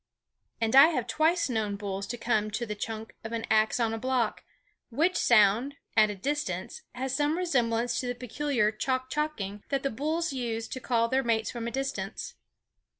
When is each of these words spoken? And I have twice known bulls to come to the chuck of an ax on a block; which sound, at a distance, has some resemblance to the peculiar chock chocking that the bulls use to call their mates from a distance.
And 0.59 0.75
I 0.75 0.87
have 0.87 1.05
twice 1.05 1.47
known 1.47 1.75
bulls 1.75 2.07
to 2.07 2.17
come 2.17 2.49
to 2.49 2.65
the 2.65 2.73
chuck 2.73 3.13
of 3.23 3.33
an 3.33 3.45
ax 3.51 3.79
on 3.79 3.93
a 3.93 3.99
block; 3.99 4.43
which 4.89 5.15
sound, 5.15 5.75
at 5.95 6.09
a 6.09 6.15
distance, 6.15 6.81
has 6.95 7.13
some 7.15 7.37
resemblance 7.37 7.99
to 7.99 8.07
the 8.07 8.15
peculiar 8.15 8.71
chock 8.71 9.11
chocking 9.11 9.63
that 9.69 9.83
the 9.83 9.91
bulls 9.91 10.33
use 10.33 10.67
to 10.69 10.79
call 10.79 11.07
their 11.07 11.21
mates 11.21 11.51
from 11.51 11.67
a 11.67 11.71
distance. 11.71 12.33